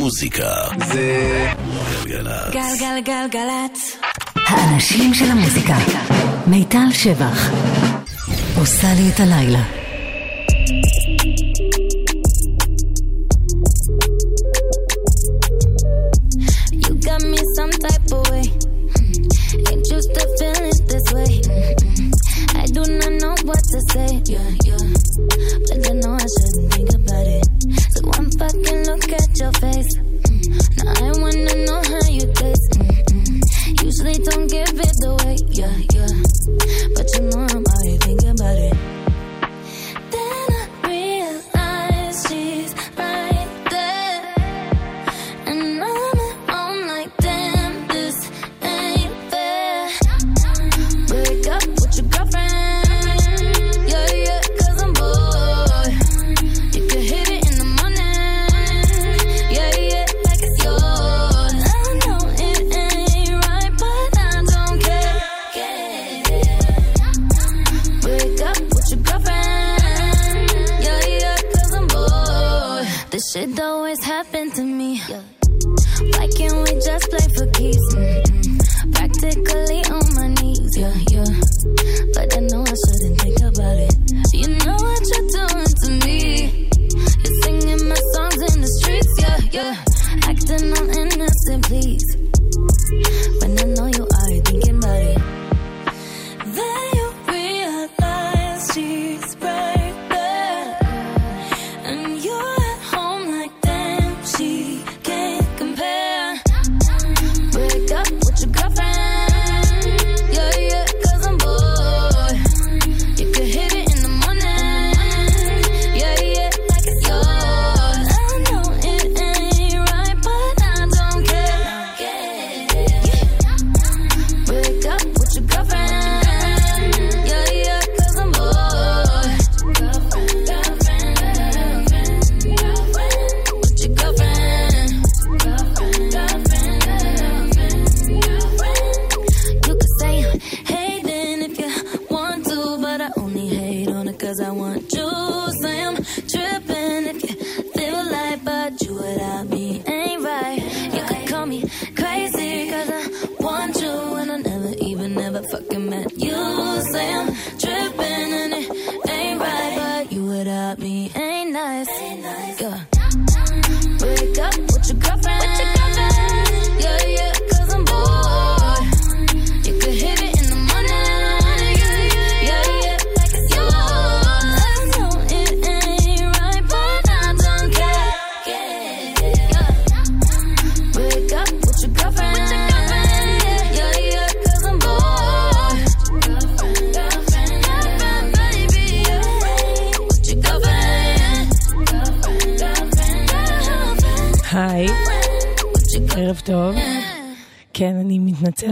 [0.00, 0.54] מוזיקה
[0.86, 1.46] זה
[2.04, 2.52] גלגלצ.
[2.52, 3.96] גלגלגלגלצ.
[4.34, 5.76] האנשים של המוזיקה.
[6.46, 7.50] מיטל שבח.
[8.58, 9.62] עושה לי את הלילה.
[17.86, 19.72] Type of way, hmm.
[19.72, 21.32] it's just the feeling this way.
[21.96, 22.60] Hmm.
[22.60, 23.19] I do not.
[23.44, 24.20] What to say.
[24.26, 24.84] Yeah, yeah.
[25.68, 27.46] But I know I shouldn't think about it.
[27.92, 29.92] So one fucking look at your face.
[29.96, 30.84] Mm.
[30.84, 32.72] Now I wanna know how you taste.
[32.78, 33.84] Mm-mm.
[33.84, 35.36] Usually don't give it away.
[35.50, 36.12] Yeah, yeah.
[36.94, 37.49] But you know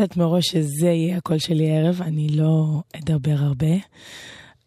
[0.08, 3.76] מתנצלת מראש שזה יהיה הקול שלי הערב, אני לא אדבר הרבה.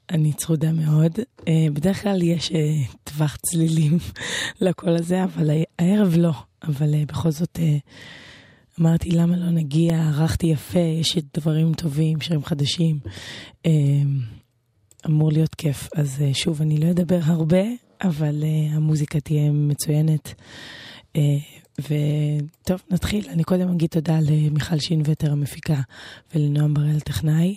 [0.10, 1.20] אני צרודה מאוד.
[1.48, 2.60] אה, בדרך כלל יש אה,
[3.04, 3.98] טווח צלילים
[4.62, 5.50] לקול הזה, אבל
[5.80, 6.32] הערב לא.
[6.64, 7.60] אבל אה, בכל זאת
[8.82, 13.00] אמרתי, למה לא נגיע, ערכתי יפה, יש דברים טובים, שירים חדשים.
[15.06, 15.90] אמור להיות כיף.
[15.96, 17.64] אז שוב, אני לא אדבר הרבה,
[18.02, 20.34] אבל המוזיקה תהיה מצוינת.
[21.82, 23.30] וטוב, נתחיל.
[23.30, 25.82] אני קודם אגיד תודה למיכל שינווטר המפיקה
[26.36, 27.56] ולנועם בראל טכנאי.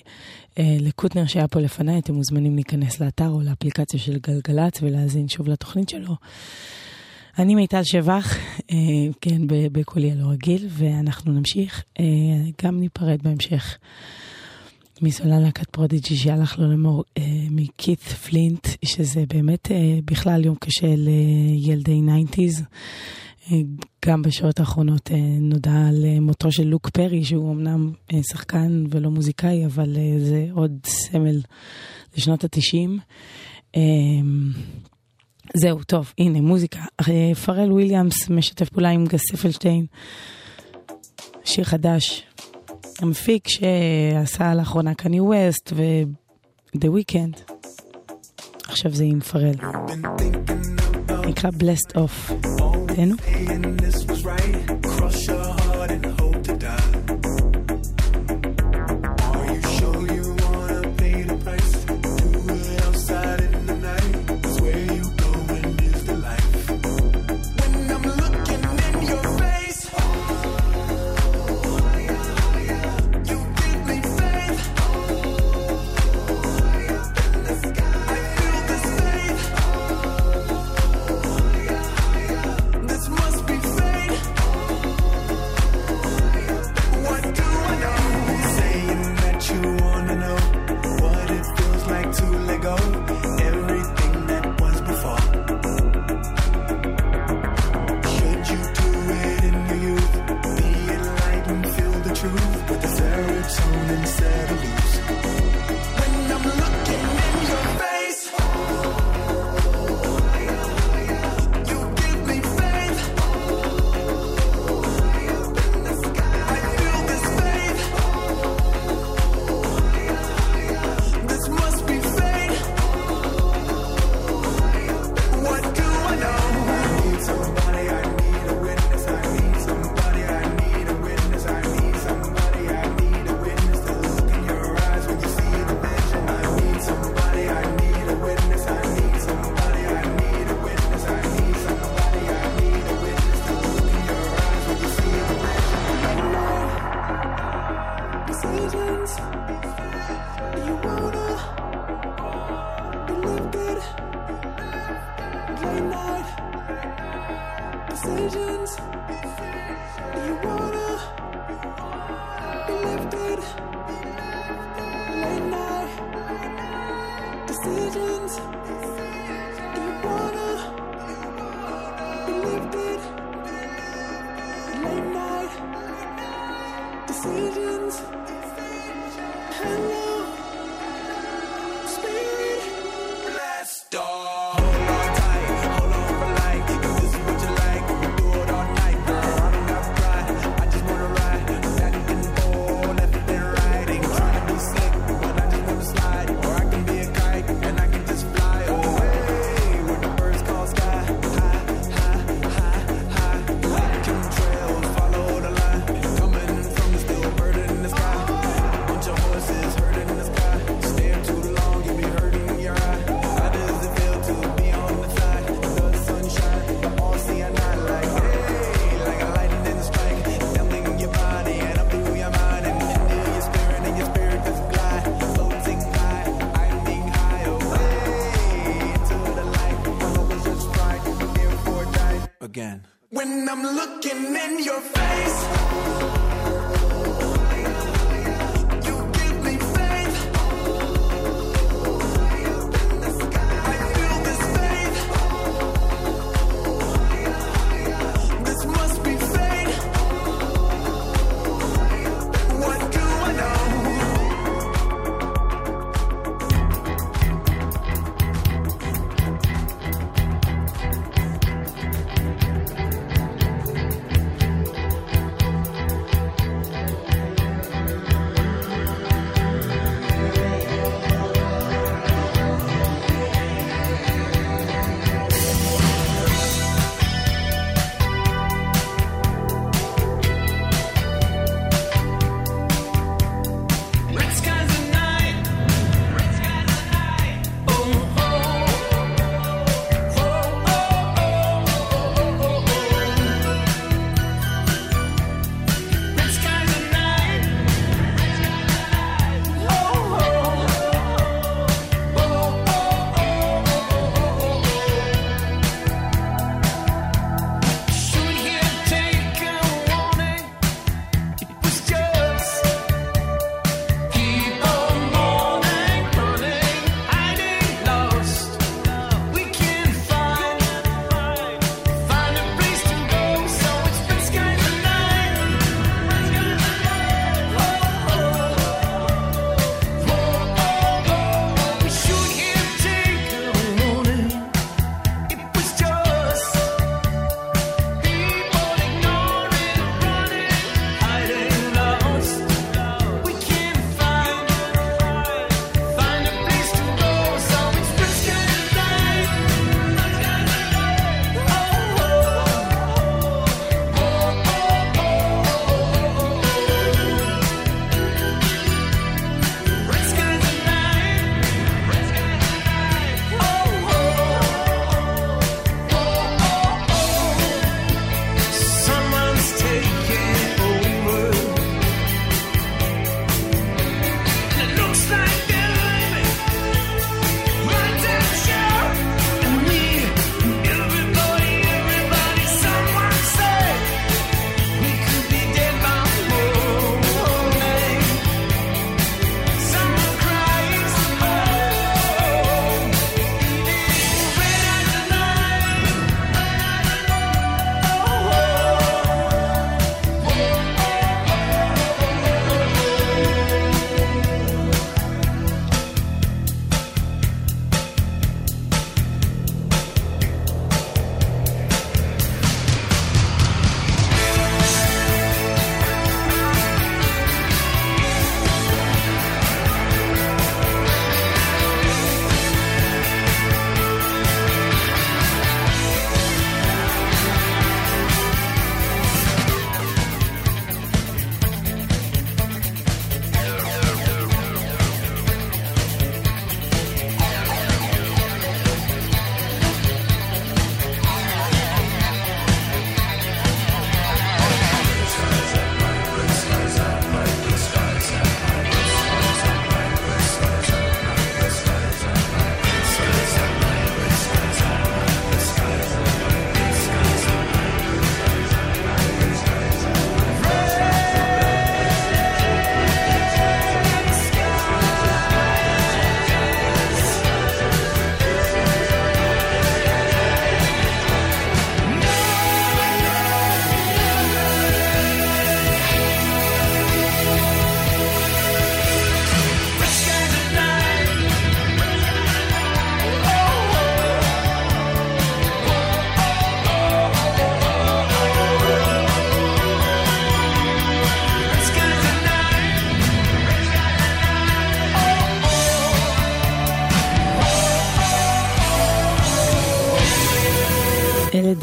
[0.58, 5.48] אה, לקוטנר שהיה פה לפניי, אתם מוזמנים להיכנס לאתר או לאפליקציה של גלגלצ ולהאזין שוב
[5.48, 6.16] לתוכנית שלו.
[7.38, 8.36] אני מיטל שבח,
[8.70, 8.76] אה,
[9.20, 11.84] כן, בקולי הלא רגיל, ואנחנו נמשיך.
[12.00, 12.04] אה,
[12.64, 13.78] גם ניפרד בהמשך
[15.02, 19.68] מסולן להקת פרודיג'י שהלך לעולמו אה, מקית' פלינט, שזה באמת
[20.04, 22.38] בכלל יום קשה לילדי 90's.
[22.38, 22.64] אה,
[24.06, 28.84] גם בשעות האחרונות אה, נודע על אה, מותו של לוק פרי, שהוא אמנם אה, שחקן
[28.90, 31.40] ולא מוזיקאי, אבל אה, זה עוד סמל
[32.16, 32.98] לשנות התשעים.
[33.76, 33.80] אה,
[35.54, 36.80] זהו, טוב, הנה, מוזיקה.
[37.08, 39.86] אה, פרל וויליאמס משתף פעולה עם גס ספלשטיין,
[41.44, 42.22] שיר חדש.
[42.98, 47.52] המפיק שעשה לאחרונה קני ווסט ו-The Weeknd.
[48.68, 49.54] עכשיו זה עם פרל.
[51.26, 52.32] נקרא Blessed Off.
[52.96, 53.16] Latino.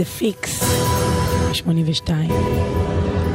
[0.01, 0.63] The Fix,
[1.53, 2.29] 82,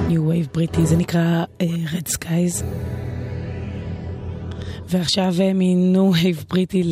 [0.09, 2.65] New Wave בריטי, זה נקרא uh, Red Skies.
[4.89, 6.83] ועכשיו uh, מ-New Wave בריטי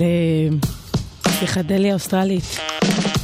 [1.27, 2.59] לפסיכדליה אוסטרלית.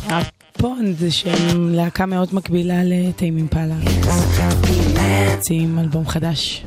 [0.09, 3.77] הפונד, שהם להקה מאוד מקבילה לטיים אימפלה.
[5.35, 6.65] מוציאים אלבום חדש.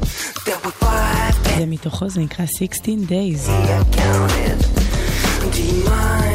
[1.57, 3.49] זה מתוכו, זה נקרא 16 Days.
[5.85, 6.32] I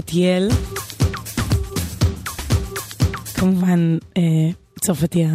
[0.00, 0.48] זאת Yelle,
[3.34, 4.22] כמובן אה,
[4.84, 5.30] צרפתייה,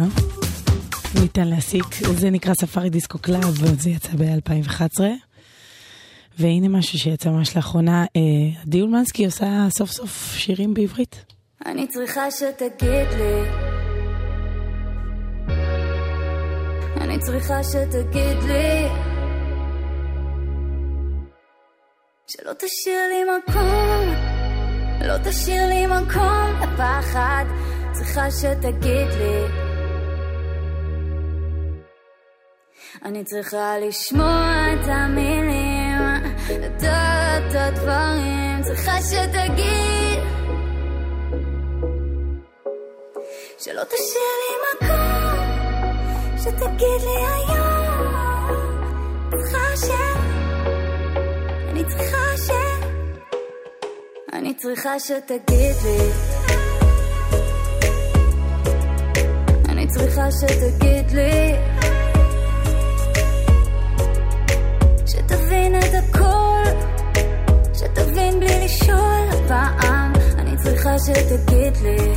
[1.20, 1.84] ניתן להסיק,
[2.16, 5.00] זה נקרא Safari Disco Club, זה יצא ב-2011.
[6.38, 11.24] והנה משהו שיצא ממש לאחרונה, אה, עדי אולמנסקי עושה סוף סוף שירים בעברית.
[11.66, 13.48] אני צריכה שתגיד לי.
[17.00, 18.88] אני צריכה שתגיד לי.
[22.26, 24.35] שלא תשאיר לי מקום.
[25.06, 27.44] לא תשאיר לי מקום לפחד,
[27.92, 29.46] צריכה שתגיד לי.
[33.04, 36.02] אני צריכה לשמוע את המילים,
[36.66, 36.82] את
[37.54, 40.18] הדברים, צריכה שתגיד.
[43.58, 45.46] שלא תשאיר לי מקום,
[46.38, 48.10] שתגיד לי היום,
[49.30, 49.90] צריכה ש...
[51.70, 52.25] אני צריכה...
[54.38, 56.10] אני צריכה שתגיד לי.
[59.68, 61.52] אני צריכה שתגיד לי.
[65.06, 66.62] שתבין את הכל
[67.74, 70.12] שתבין בלי לשאול הפעם.
[70.38, 72.16] אני צריכה שתגיד לי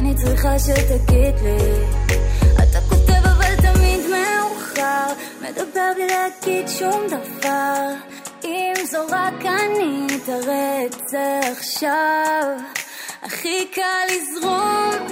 [0.00, 1.58] אני צריכה שתגיד לי.
[2.54, 8.19] אתה כותב אבל תמיד מאוחר מדבר בלי להגיד שום דבר.
[8.50, 11.14] אם זו רק אני, אתרץ
[11.50, 12.56] עכשיו.
[13.22, 15.06] הכי קל לזרום,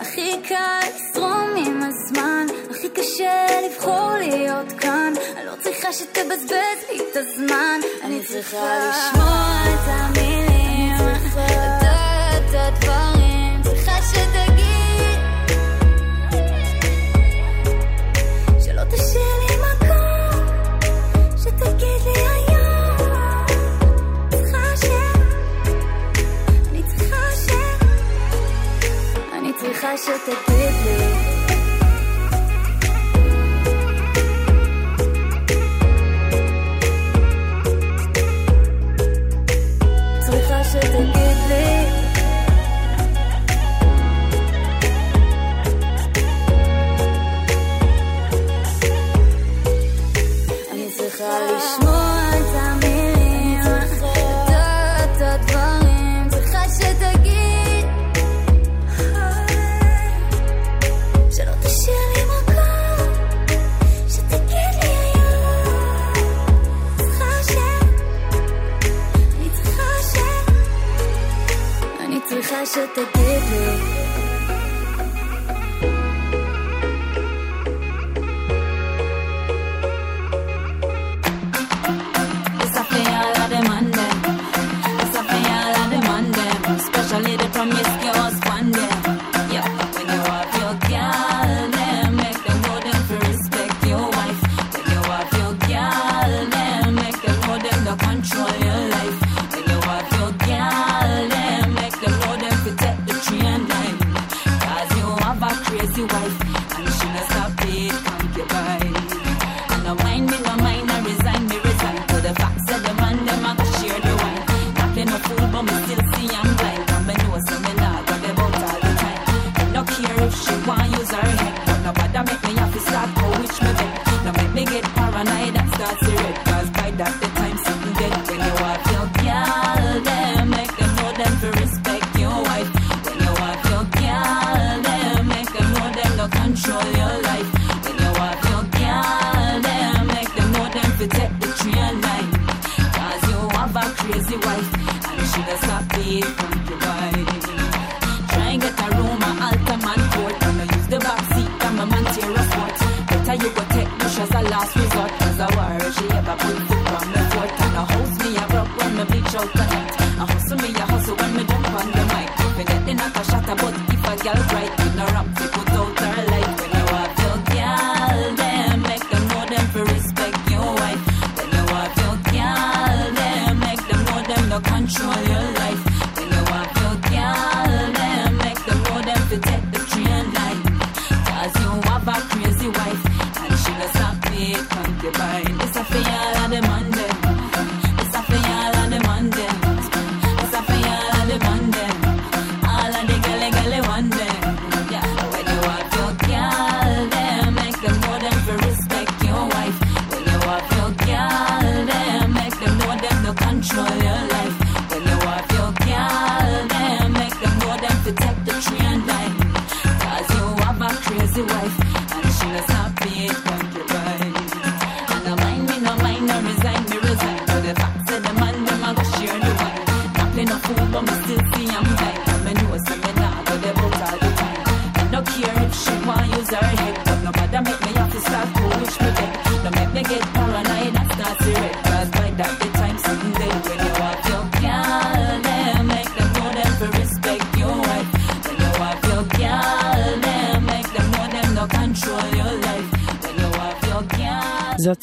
[0.00, 2.46] הכי קל לזרום עם הזמן.
[2.70, 5.12] הכי קשה לבחור להיות כאן.
[5.36, 7.80] אני לא צריכה שתבזבז לי את הזמן.
[8.04, 10.92] אני צריכה לשמוע את המילים,
[11.36, 13.05] לדעת את הדבר.
[29.96, 30.65] Why should they?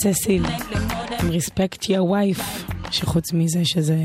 [0.04, 0.46] ססיל,
[1.20, 3.98] עם respect your wife, שחוץ מזה שזה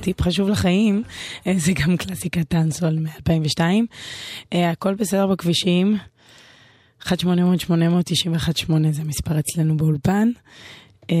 [0.00, 1.02] טיפ חשוב לחיים,
[1.46, 3.60] אה, זה גם קלאסיקת טאנסול מ-2002.
[4.52, 5.96] הכל בסדר בכבישים.
[7.02, 7.12] 1-800-891-8
[8.90, 10.30] זה מספר אצלנו באולפן.
[11.10, 11.16] אה,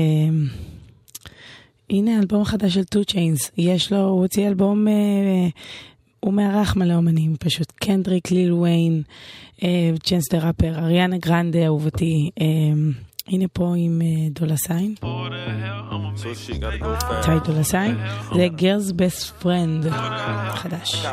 [1.90, 5.48] הנה אלבום חדש של 2 צ'יינס, יש לו, הוא הוציא אלבום, אה,
[6.20, 9.02] הוא מארח מלא אומנים, פשוט קנדריק, ליל ויין,
[9.62, 9.90] אה,
[10.30, 12.46] the rapper, אריאנה גרנדה אהובתי, אה,
[13.28, 14.94] הנה פה עם Dolla $ign.
[17.22, 17.96] Ty Dolla $ign.
[18.34, 19.90] זה Girl's Best Friend
[20.54, 21.06] חדש.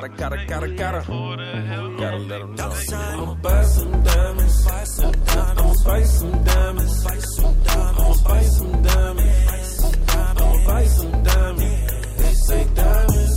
[10.20, 11.78] I'ma buy some diamonds.
[12.20, 13.29] They say diamonds.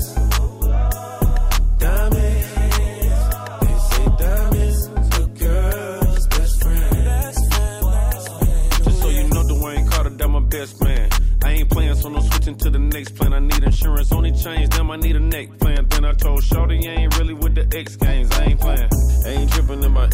[10.53, 11.09] Best man.
[11.43, 13.33] I ain't playing, so no switching to the next plan.
[13.33, 15.89] I need insurance, only change, damn, I need a neck plan.
[15.89, 18.31] Then I told Shorty, I ain't really with the X games.
[18.33, 18.91] I ain't playing,
[19.27, 20.09] I ain't tripping in my.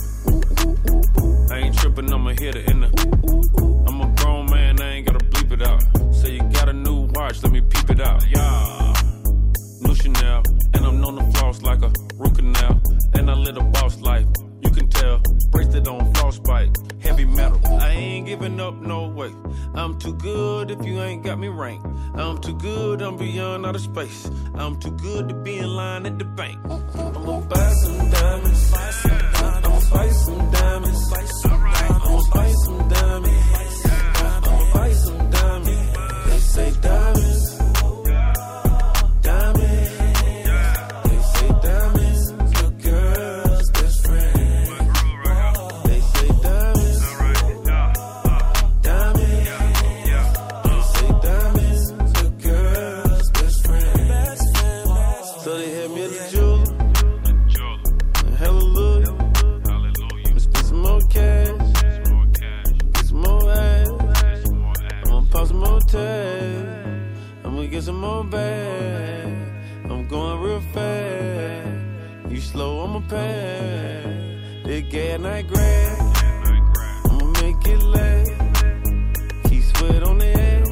[1.51, 3.85] I ain't tripping, I'ma hit it in the.
[3.89, 5.83] I'm a grown man, I ain't gotta bleep it out.
[6.15, 8.25] Say you got a new watch, let me peep it out.
[8.29, 8.95] Yeah.
[9.81, 10.43] New Chanel,
[10.75, 12.81] and I'm known to floss like a root canal.
[13.15, 14.27] And I live a boss life,
[14.79, 15.23] can tell.
[15.87, 17.61] On floss spike, heavy metal.
[17.67, 19.33] I ain't giving up, no way.
[19.75, 21.87] I'm too good if you ain't got me ranked.
[22.15, 24.29] I'm too good, I'm beyond outer space.
[24.55, 26.59] I'm too good to be in line at the bank.
[26.65, 28.73] I'ma buy some diamonds.
[28.75, 31.13] I'ma buy some diamonds.
[31.45, 33.87] I'ma buy some diamonds.
[33.87, 35.97] I'ma buy some diamonds.
[36.27, 36.73] They say.
[36.81, 37.38] Diamonds.
[67.99, 69.27] Some more bag.
[69.91, 72.31] I'm going real fast.
[72.31, 74.05] You slow, I'ma pass.
[74.65, 75.99] They get night grab.
[77.11, 78.31] I'ma make it last.
[79.49, 80.65] Keep sweat on the head.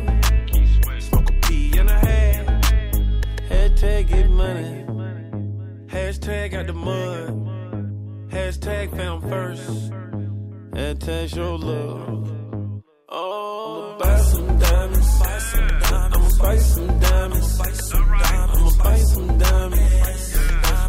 [1.03, 2.47] Smoke a pea and a half.
[3.51, 4.85] Hashtag get money.
[5.89, 8.31] Hashtag out the mud.
[8.31, 9.91] Hashtag found first.
[10.71, 12.83] Hashtag show love.
[13.09, 15.23] Oh, I'ma buy some diamonds.
[15.93, 17.61] I'ma buy some diamonds.
[17.61, 20.37] I'ma buy some diamonds.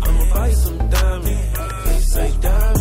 [0.04, 1.86] I'ma buy some diamonds.
[1.86, 2.77] They say diamonds.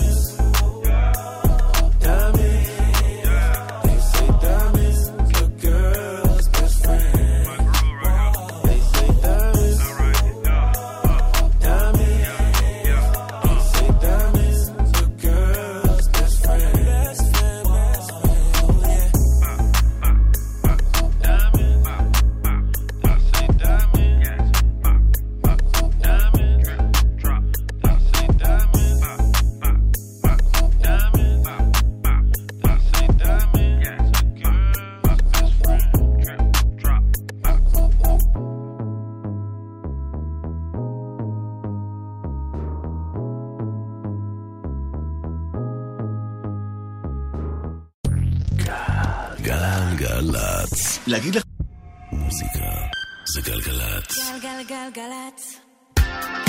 [54.90, 56.45] galgalát.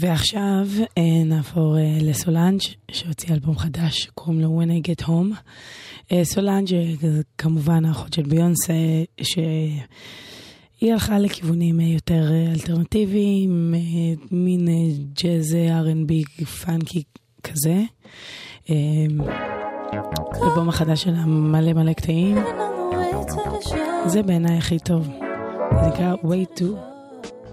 [0.00, 0.66] ועכשיו
[0.98, 2.60] אה, נעבור אה, לסולאנג'
[2.90, 5.34] שהוציא אלבום חדש קוראים לו When I Get Home.
[6.12, 6.68] אה, סולאנג'
[7.38, 8.72] כמובן האחות של ביונסה
[9.22, 13.74] שהיא הלכה לכיוונים יותר אלטרנטיביים,
[14.30, 14.68] מין
[15.22, 17.02] ג'אז R&B פאנקי
[17.42, 17.82] כזה.
[20.42, 22.36] אלבום החדש שלה מלא מלא קטעים.
[24.06, 25.08] זה בעיניי הכי טוב.
[25.70, 26.89] זה נקרא way to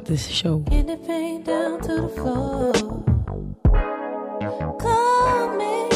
[0.07, 0.63] this show.
[0.71, 2.71] In the pain down to the floor.
[4.79, 5.86] Call me.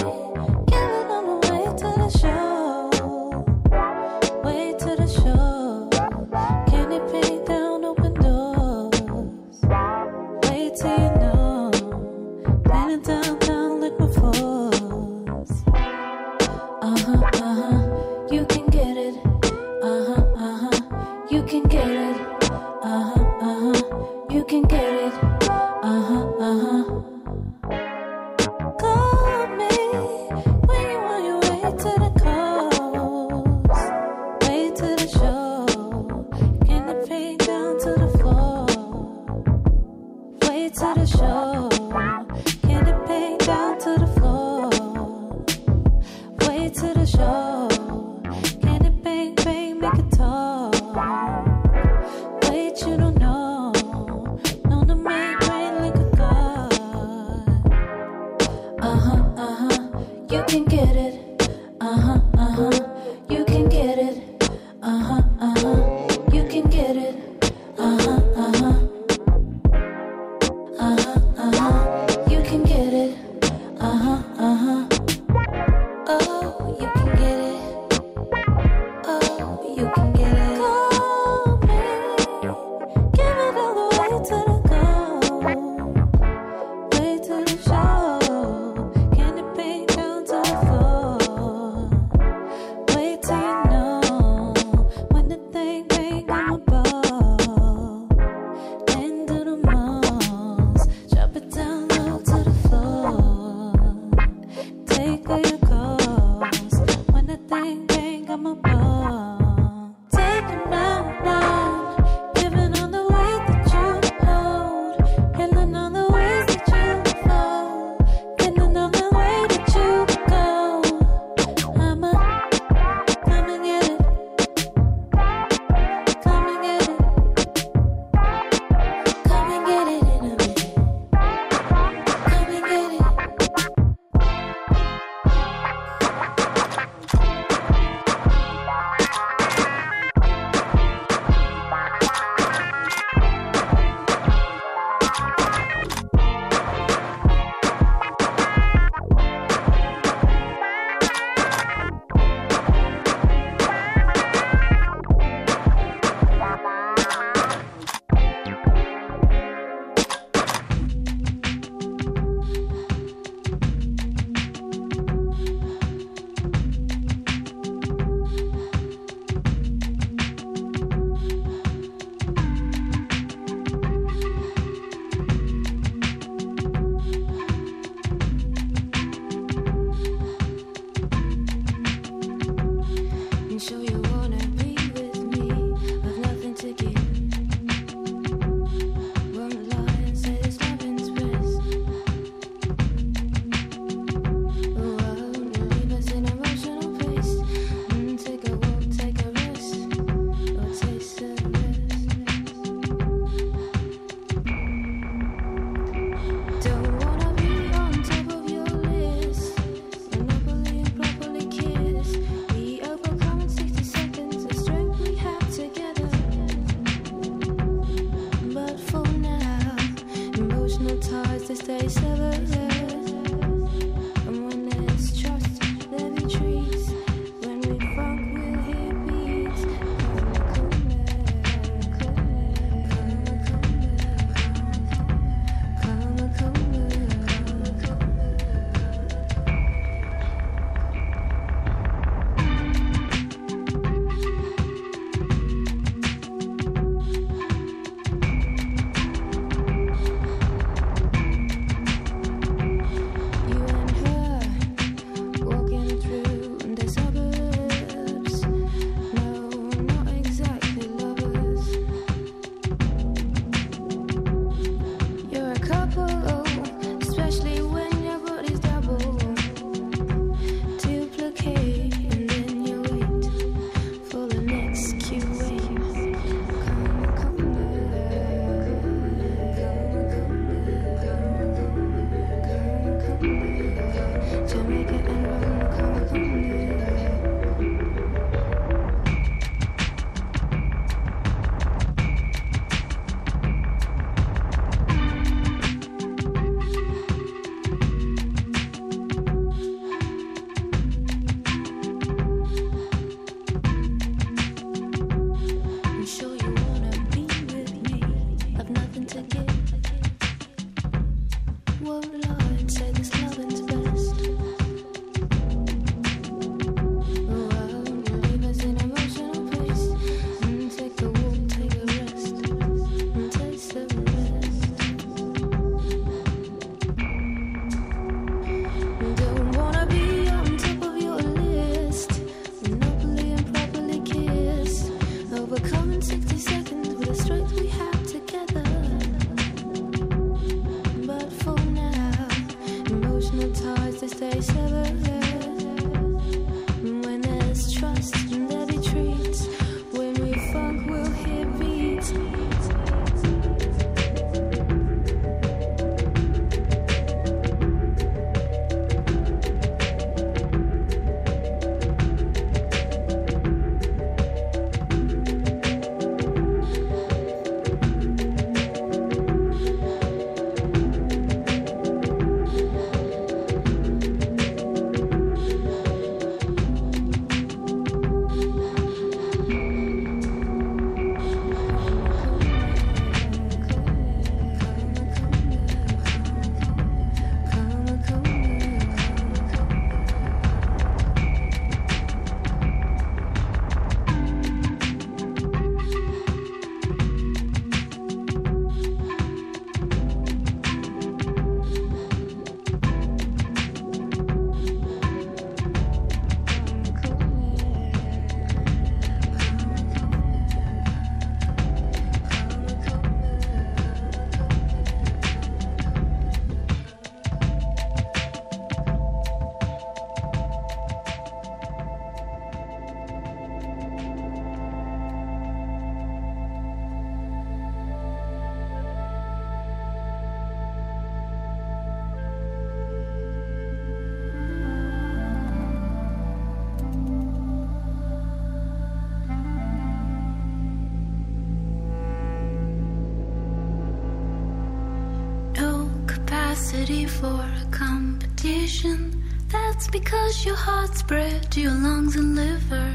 [447.22, 449.00] For a competition.
[449.48, 452.94] That's because your heart's bred to your lungs and liver.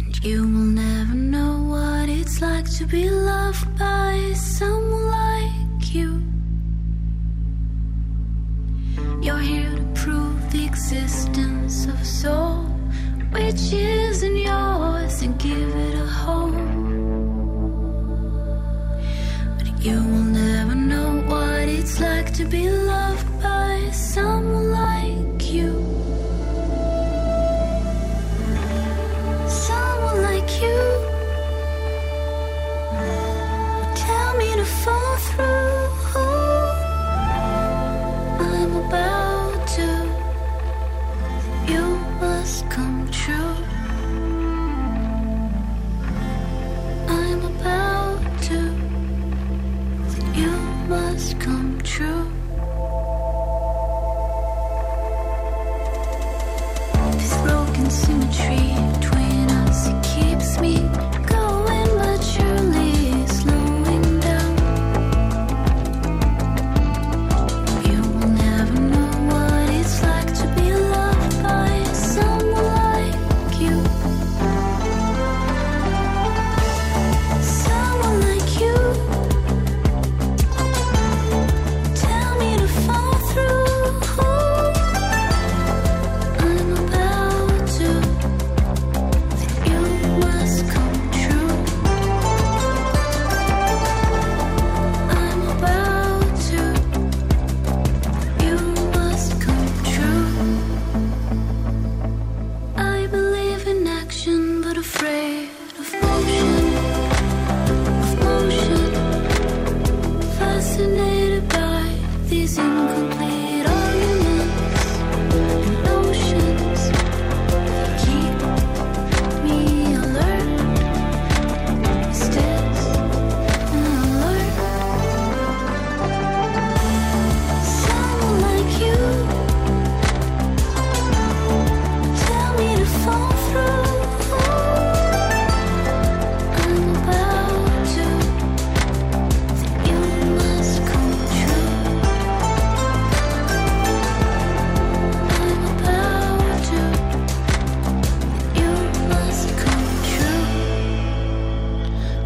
[0.00, 3.99] And you will never know what it's like to be loved by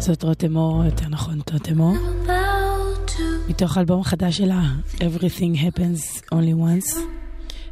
[0.05, 3.49] זאת רותם יותר נכון, About to.
[3.49, 4.61] מתוך האלבום החדש שלה,
[4.95, 6.99] Everything Happens Only Once,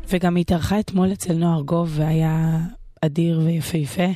[0.10, 2.60] וגם היא התארחה אתמול אצל נועה ארגוב והיה
[3.02, 4.12] אדיר ויפהפה.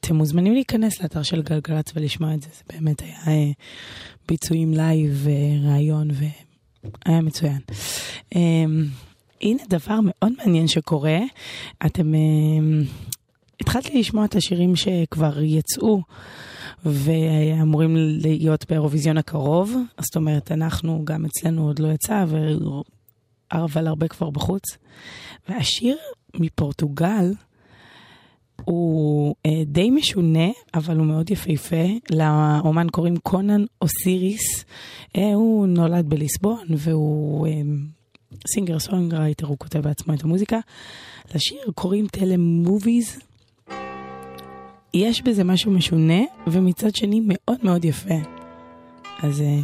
[0.00, 3.50] אתם מוזמנים להיכנס לאתר של גלגלצ ולשמוע את זה, זה באמת היה אה,
[4.28, 7.60] ביצועים לייב וראיון והיה מצוין.
[8.36, 8.40] אה,
[9.42, 11.18] הנה דבר מאוד מעניין שקורה,
[11.86, 12.20] אתם אה,
[13.60, 16.02] התחלתי לשמוע את השירים שכבר יצאו
[16.86, 22.24] ואמורים להיות באירוויזיון הקרוב, זאת אומרת, אנחנו, גם אצלנו עוד לא יצא,
[23.52, 24.62] אבל הרבה כבר בחוץ.
[25.48, 25.96] והשיר
[26.34, 27.32] מפורטוגל
[28.64, 31.84] הוא אה, די משונה, אבל הוא מאוד יפהפה.
[32.10, 34.64] לאומן קוראים קונן אוסיריס.
[35.16, 37.52] אה, הוא נולד בליסבון, והוא אה,
[38.54, 40.58] singer songwriter, הוא כותב בעצמו את המוזיקה.
[41.34, 43.18] לשיר קוראים טלם מוביז.
[44.94, 48.14] יש בזה משהו משונה, ומצד שני מאוד מאוד יפה.
[49.22, 49.60] אז אה,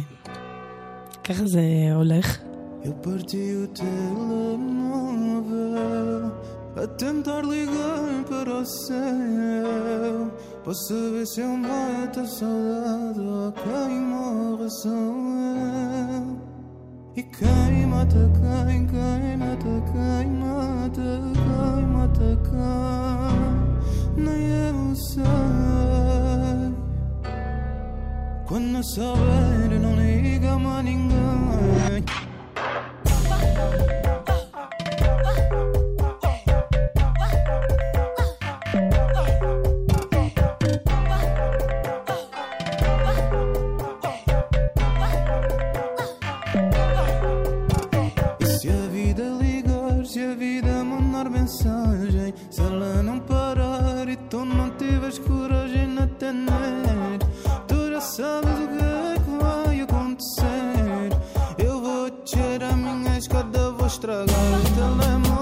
[1.23, 1.61] ככה זה
[1.95, 2.39] הולך.
[2.85, 4.83] Eu parti o telemóvel
[6.75, 10.29] a tentar ligar para o céu
[10.63, 16.37] para saber se eu mato a saudade ou quem morre sou eu.
[17.15, 25.23] E quem mata quem, quem mata quem mata quem mata quem, nem eu sei.
[28.47, 32.03] Quando souber, não liga mais ninguém.
[48.59, 53.19] Se a vida ligar, se a vida mandar mensagem, se ela não
[63.93, 65.32] estragar o telemóvel.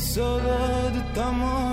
[0.00, 1.70] sala de ta morte.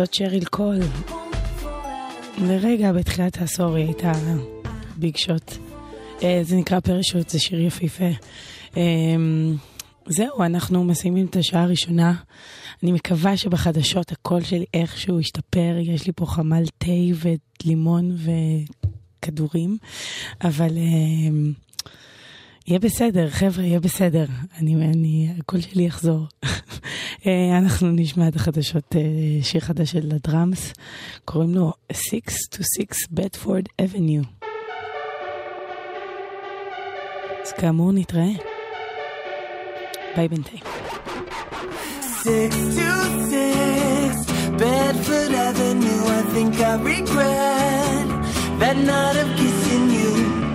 [0.00, 0.78] זאת שריל קול.
[2.38, 4.12] לרגע בתחילת העשור היא הייתה
[4.96, 5.52] big shot.
[6.22, 8.08] אה, זה נקרא Parachute, זה שיר יפיפה.
[8.76, 8.82] אה,
[10.06, 12.14] זהו, אנחנו מסיימים את השעה הראשונה.
[12.82, 16.90] אני מקווה שבחדשות הקול שלי איכשהו ישתפר, יש לי פה חמל תה
[17.64, 18.16] ולימון
[19.22, 19.78] וכדורים,
[20.44, 20.70] אבל...
[20.76, 21.70] אה,
[22.70, 24.24] יהיה בסדר, חבר'ה, יהיה בסדר.
[24.58, 26.26] אני, אני, הקול שלי יחזור.
[27.26, 29.00] אה, אנחנו נשמע את החדשות, אה,
[29.42, 30.72] שיר חדש של הדראמס,
[31.24, 34.22] קוראים לו 626 בטפורד אבניו.
[37.42, 38.30] אז כאמור, נתראה.
[40.16, 40.62] ביי בינתיים.
[42.22, 48.06] 626 Bedford Avenue, I think I regret
[48.60, 50.49] that night of kissing you.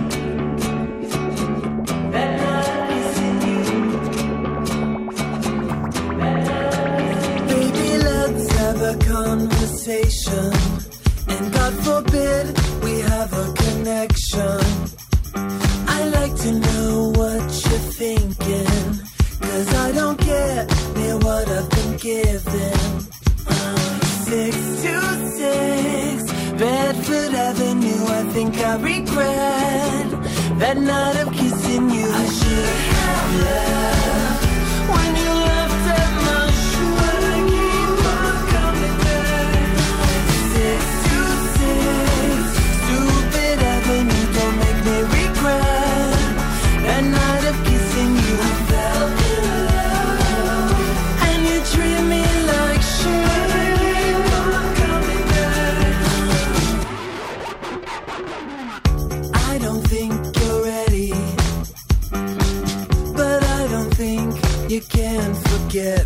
[9.88, 14.60] And God forbid we have a connection.
[15.86, 18.66] I like to know what you're thinking.
[19.40, 20.66] Cause I don't get
[20.96, 22.72] near what I've been given.
[23.46, 24.94] Uh, six to
[25.38, 28.06] six, Bedford Avenue.
[28.06, 30.08] I think I regret
[30.58, 32.10] that night of kissing you.
[32.10, 34.15] I should have left.
[65.76, 66.05] get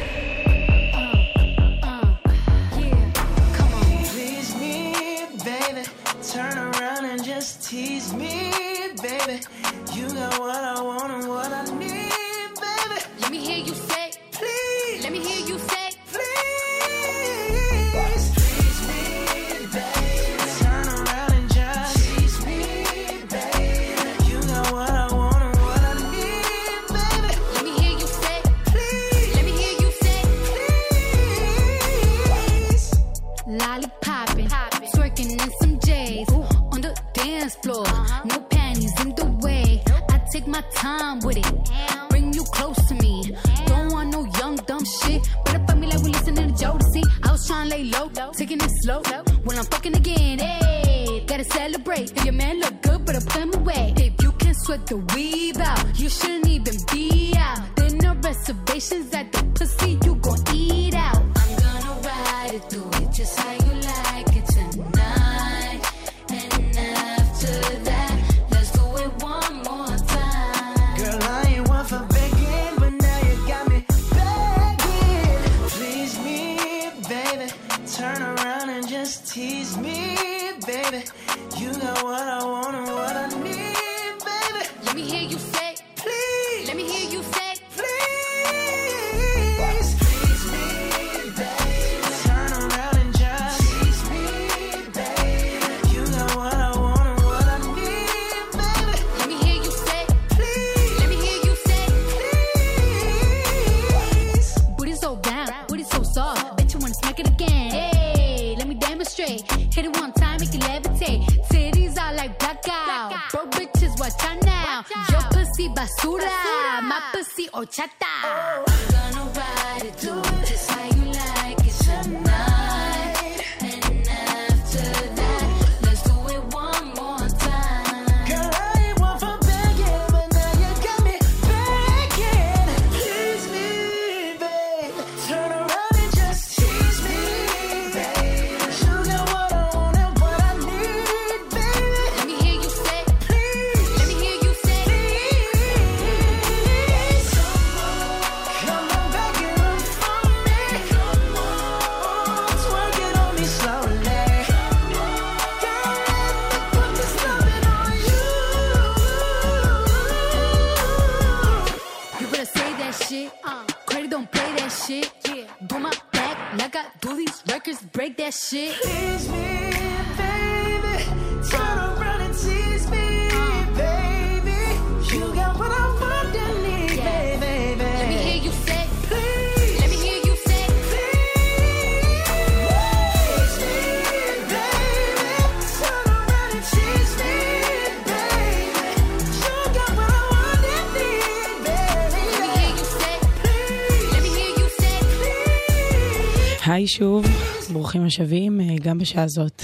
[196.97, 197.25] שוב,
[197.73, 199.63] ברוכים השבים, אה, גם בשעה זאת.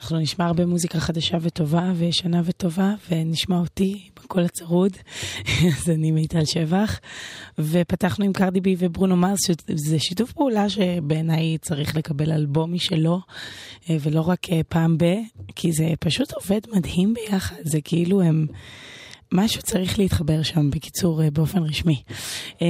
[0.00, 4.92] אנחנו נשמע הרבה מוזיקה חדשה וטובה, וישנה וטובה, ונשמע אותי בקול הצרוד.
[5.76, 7.00] אז אני מיטל שבח.
[7.58, 13.20] ופתחנו עם קרדי בי וברונו מרס, שזה שיתוף פעולה שבעיניי צריך לקבל אלבום משלו,
[13.90, 15.04] אה, ולא רק אה, פעם ב,
[15.56, 17.56] כי זה פשוט עובד מדהים ביחד.
[17.64, 18.46] זה כאילו הם...
[19.32, 22.02] משהו צריך להתחבר שם, בקיצור, אה, באופן רשמי.
[22.62, 22.66] אה,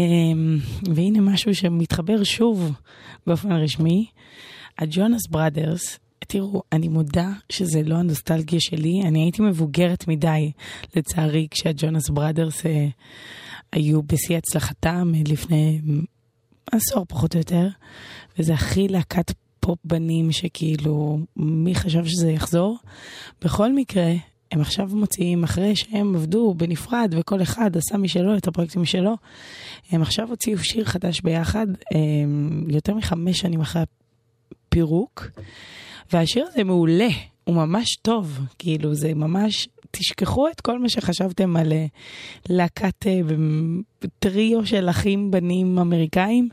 [0.94, 2.72] והנה משהו שמתחבר שוב
[3.26, 4.06] באופן רשמי.
[4.78, 10.52] הג'ונס בראדרס, תראו, אני מודה שזה לא הנוסטלגיה שלי, אני הייתי מבוגרת מדי,
[10.96, 12.88] לצערי, כשהג'ונס בראדרס אה,
[13.72, 15.80] היו בשיא הצלחתם אה, לפני
[16.72, 17.68] עשור פחות או יותר,
[18.38, 22.78] וזה הכי להקת פופ בנים שכאילו, מי חשב שזה יחזור?
[23.44, 24.12] בכל מקרה,
[24.52, 29.16] הם עכשיו מוציאים, אחרי שהם עבדו בנפרד וכל אחד עשה משלו את הפרויקטים שלו,
[29.90, 33.82] הם עכשיו הוציאו שיר חדש ביחד, הם, יותר מחמש שנים אחרי
[34.68, 35.26] הפירוק,
[36.12, 37.08] והשיר הזה מעולה,
[37.44, 41.86] הוא ממש טוב, כאילו זה ממש, תשכחו את כל מה שחשבתם על אה,
[42.48, 43.20] להקת אה,
[44.18, 46.48] טריו של אחים בנים אמריקאים.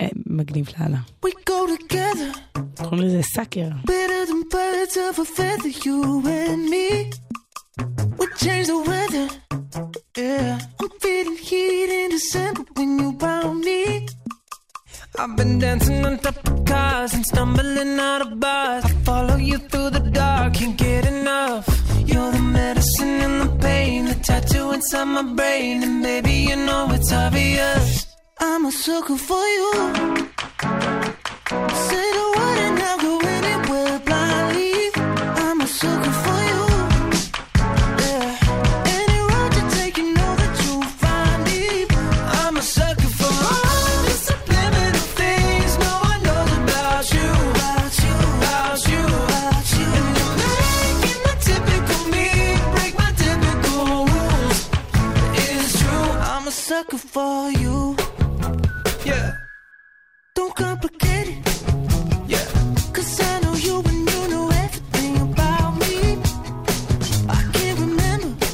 [0.00, 0.98] אה, מגניב לאללה.
[1.26, 2.58] We go together.
[2.82, 3.68] קוראים לזה סאקר.
[3.86, 7.10] Better than birds of a feather, you and me.
[8.18, 9.26] We change the weather.
[10.16, 13.82] Yeah, I'm feeling heat in December when you found me.
[15.18, 18.84] I've been dancing on top of cars and stumbling out of bars.
[18.84, 21.64] I follow you through the dark, can't get enough.
[22.10, 26.82] You're the medicine and the pain, the tattoo inside my brain, and maybe you know
[26.96, 28.06] it's obvious.
[28.39, 29.71] I'm a sucker for you.
[31.87, 34.91] Say the word and I'll go anywhere blindly.
[35.43, 36.63] I'm a sucker for you.
[38.03, 38.29] Yeah,
[38.97, 41.85] any road you take, you know that you'll find me.
[42.43, 48.13] I'm a sucker for all the subliminal things no one knows about you, About you,
[48.37, 49.03] about you.
[49.27, 49.87] about you.
[49.97, 52.27] And you're making the typical me
[52.75, 54.59] break my typical rules.
[55.41, 57.66] It's true, I'm a sucker for you.
[60.59, 61.37] Yeah, Don't complicate it.
[62.27, 62.45] yeah.
[62.93, 66.17] Cause I know you and you know everything about me.
[67.29, 68.45] I can't remember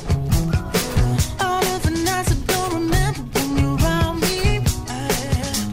[1.39, 4.57] all of the nights I don't remember when you're around me.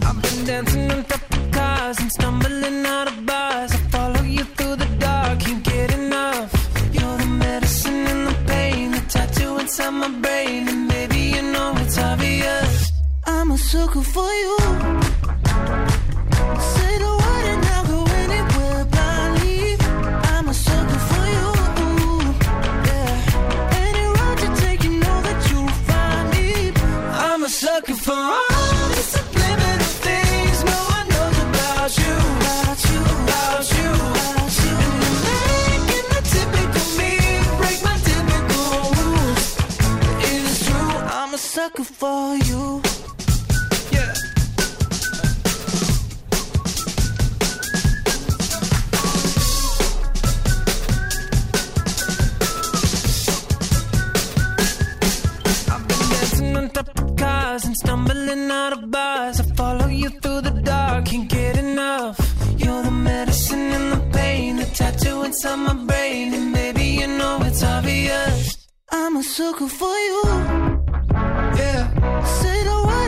[0.07, 3.73] I've been dancing on top of cars and stumbling out of bars.
[3.73, 6.51] I follow you through the dark, can't get enough.
[6.93, 11.75] You're the medicine and the pain, the tattoo inside my brain, and maybe you know
[11.77, 12.93] it's obvious.
[13.27, 15.00] I'm a sucker for you.
[58.31, 59.41] feeling out of bars.
[59.41, 62.19] I follow you through the dark, can't get enough.
[62.57, 66.35] You're the medicine and the pain, the tattoo inside my brain.
[66.35, 68.69] And maybe you know it's obvious.
[68.91, 70.23] I'm a sucker for you.
[71.61, 71.85] Yeah.
[72.41, 73.00] Say the word.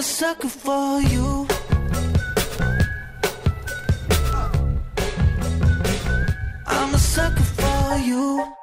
[0.00, 1.46] a sucker for you.
[6.66, 8.59] I'm a sucker for you.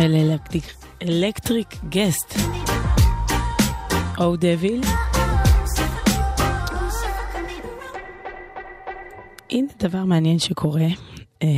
[0.00, 0.38] אל
[1.02, 2.34] אלקטריק גסט.
[4.18, 4.80] או דביל.
[9.50, 10.86] הנה דבר מעניין שקורה,
[11.42, 11.48] אה,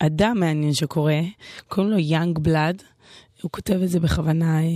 [0.00, 1.20] אדם מעניין שקורה,
[1.68, 2.82] קוראים לו יאנג בלאד.
[3.42, 4.68] הוא כותב את זה בכוונה אה,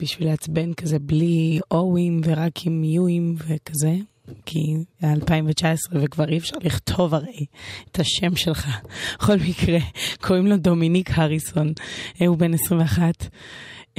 [0.00, 3.96] בשביל לעצבן כזה בלי אוים ורק עם יואים וכזה.
[4.46, 7.46] כי זה 2019 וכבר אי אפשר לכתוב הרי
[7.90, 8.68] את השם שלך.
[9.18, 9.78] בכל מקרה,
[10.20, 11.72] קוראים לו דומיניק הריסון,
[12.20, 13.26] אה, הוא בן 21,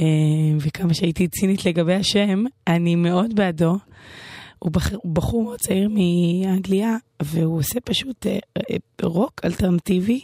[0.00, 0.04] אה,
[0.60, 3.76] וכמה שהייתי צינית לגבי השם, אני מאוד בעדו.
[4.64, 8.38] הוא בחור, בחור מאוד צעיר מאנגליה, והוא עושה פשוט אה,
[8.70, 10.20] אה, רוק אלטרנטיבי,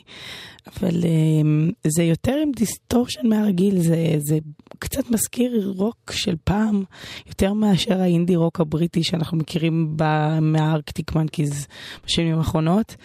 [0.66, 4.38] אבל אה, זה יותר עם דיסטורשן מהרגיל, זה, זה
[4.78, 6.84] קצת מזכיר רוק של פעם,
[7.26, 9.96] יותר מאשר האינדי רוק הבריטי שאנחנו מכירים
[10.40, 11.66] מהארקטיק מנקיז
[12.06, 12.96] בשנים האחרונות.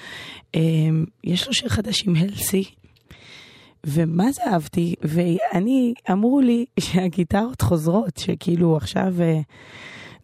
[1.23, 2.63] יש לו שיר חדש עם הלסי,
[3.83, 9.13] ומה זה אהבתי, ואני, אמרו לי שהגיטרות חוזרות, שכאילו עכשיו...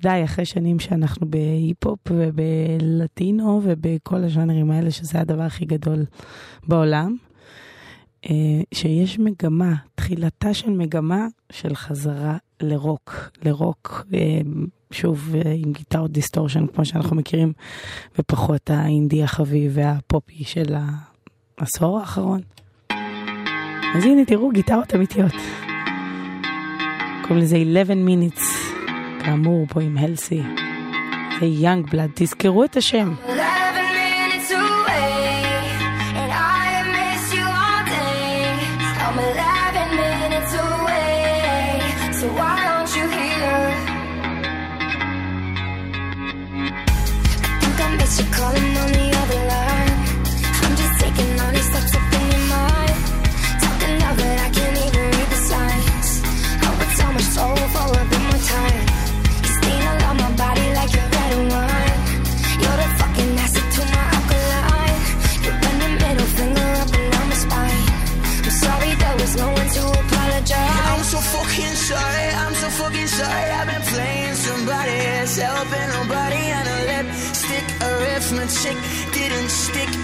[0.01, 6.05] די, אחרי שנים שאנחנו בהיפ-הופ ובלטינו ובכל הז'אנרים האלה, שזה הדבר הכי גדול
[6.67, 7.15] בעולם,
[8.29, 14.41] אה, שיש מגמה, תחילתה של מגמה של חזרה לרוק, לרוק, אה,
[14.91, 17.53] שוב, אה, עם גיטרות דיסטורשן, כמו שאנחנו מכירים,
[18.19, 20.75] ופחות האינדי החביב והפופי של
[21.57, 22.41] העשור האחרון.
[23.95, 25.33] אז הנה, תראו, גיטרות אמיתיות.
[27.21, 28.70] קוראים לזה 11 minutes.
[29.25, 30.41] כאמור, פה עם הלסי.
[31.39, 33.13] זה יאנג בלאד, תזכרו את השם.
[48.31, 49.10] calling on the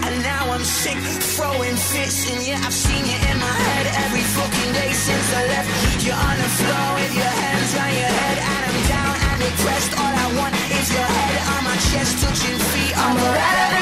[0.08, 0.96] And now I'm sick,
[1.36, 2.30] throwing fits.
[2.32, 5.68] And yeah, I've seen you in my head every fucking day since I left.
[6.00, 8.38] You're on the floor with your hands on your head.
[8.40, 9.92] And I'm down and depressed.
[10.00, 12.94] All I want is your head on my chest, touching feet.
[12.96, 13.77] I'm a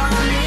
[0.00, 0.39] on you.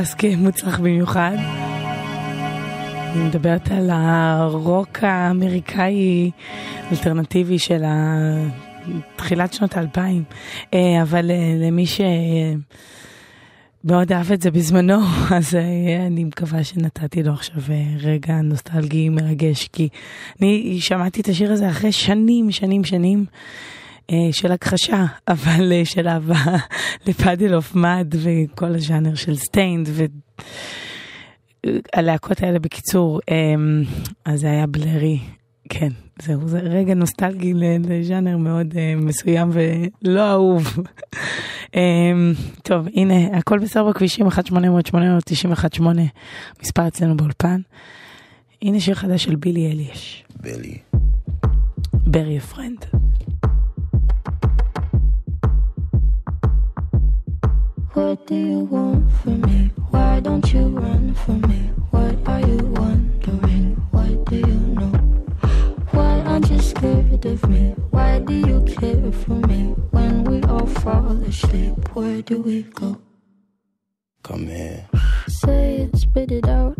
[0.00, 1.36] נתפס כמוצלח במיוחד.
[3.12, 6.30] אני מדברת על הרוק האמריקאי
[6.92, 7.82] אלטרנטיבי של
[9.16, 10.24] תחילת שנות האלפיים,
[10.74, 12.62] אה, אבל אה, למי שמאוד
[14.12, 15.00] אהב את זה בזמנו,
[15.36, 17.62] אז אה, אני מקווה שנתתי לו עכשיו
[18.00, 19.88] רגע נוסטלגי מרגש, כי
[20.40, 23.24] אני שמעתי את השיר הזה אחרי שנים, שנים, שנים.
[24.10, 26.56] אה, של הכחשה, אבל אה, של אהבה
[27.06, 29.88] לפאדל אוף מד וכל הז'אנר של סטיינד
[31.66, 33.54] והלהקות האלה בקיצור, אה,
[34.24, 35.18] אז זה היה בלרי,
[35.70, 35.88] כן,
[36.22, 37.52] זהו, זה רגע נוסטלגי
[37.88, 40.76] לז'אנר מאוד אה, מסוים ולא אהוב.
[41.76, 41.80] אה,
[42.62, 45.82] טוב, הנה, הכל בסדר בכבישים, 1-800-891-8,
[46.62, 47.60] מספר אצלנו באולפן.
[48.62, 50.24] הנה שיר חדש של בילי אליאש.
[50.40, 50.78] בילי.
[51.92, 52.84] ברי הפרנד.
[57.92, 59.72] What do you want from me?
[59.90, 61.72] Why don't you run from me?
[61.90, 63.74] What are you wondering?
[63.90, 64.92] What do you know?
[65.90, 67.74] Why aren't you scared of me?
[67.90, 69.74] Why do you care for me?
[69.90, 72.96] When we all fall asleep, where do we go?
[74.22, 74.86] Come here.
[75.26, 76.78] Say it, spit it out.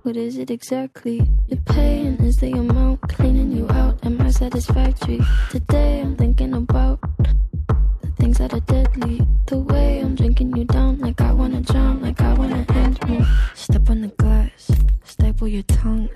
[0.00, 1.28] What is it exactly?
[1.48, 3.98] Your pain is the amount cleaning you out.
[4.06, 5.20] Am I satisfactory?
[5.50, 7.00] Today I'm thinking about
[8.26, 9.20] things that are deadly.
[9.46, 13.24] The way I'm drinking you down, like I wanna drown, like I wanna end me.
[13.54, 14.68] Step on the glass,
[15.04, 16.08] staple your tongue.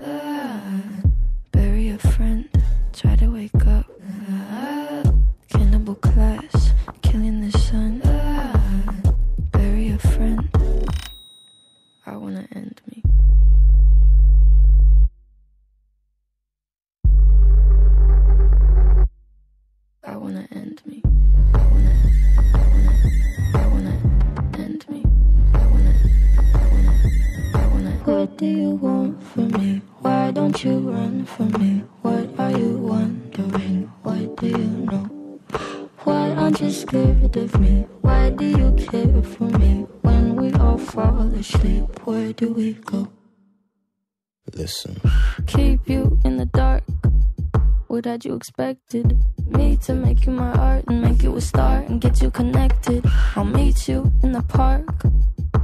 [48.21, 49.17] what you expected.
[49.47, 53.03] Me to make you my art and make you a star and get you connected.
[53.35, 54.85] I'll meet you in the park.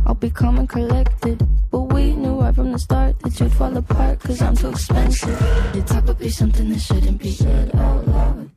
[0.07, 1.37] I'll be calm and collected.
[1.69, 5.37] But we knew right from the start that you'd fall apart, cause I'm too expensive.
[5.75, 8.49] It's probably something that shouldn't be said out loud.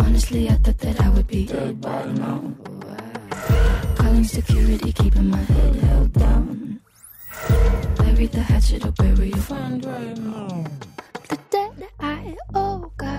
[0.00, 2.52] Honestly, I thought that I would be dead by now.
[3.94, 6.80] Calling security, keeping my head held down.
[7.98, 10.64] Bury the hatchet or bury your friend right now.
[11.28, 11.65] The day